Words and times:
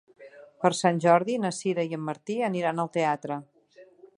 Per 0.63 0.71
Sant 0.77 1.01
Jordi 1.03 1.35
na 1.45 1.51
Sira 1.57 1.85
i 1.91 1.95
en 1.99 2.03
Martí 2.07 2.39
aniran 2.51 2.85
al 2.85 2.93
teatre. 2.99 3.39